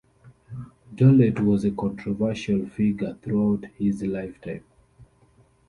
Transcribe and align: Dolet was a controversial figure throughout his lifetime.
Dolet 0.97 1.39
was 1.41 1.63
a 1.63 1.69
controversial 1.69 2.65
figure 2.65 3.15
throughout 3.21 3.65
his 3.77 4.01
lifetime. 4.01 4.63